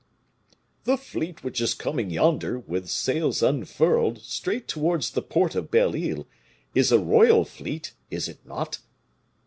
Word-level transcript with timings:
"The 0.85 0.97
fleet 0.97 1.43
which 1.43 1.61
is 1.61 1.75
coming 1.75 2.09
yonder, 2.09 2.57
with 2.57 2.89
sails 2.89 3.43
unfurled, 3.43 4.19
straight 4.23 4.67
towards 4.67 5.11
the 5.11 5.21
port 5.21 5.53
of 5.53 5.69
Belle 5.69 5.95
Isle, 5.95 6.27
is 6.73 6.91
a 6.91 6.97
royal 6.97 7.45
fleet, 7.45 7.93
is 8.09 8.27
it 8.27 8.39
not?" 8.43 8.79